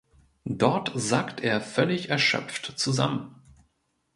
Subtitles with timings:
[0.49, 3.35] Dort sackt er völlig erschöpft zusammen.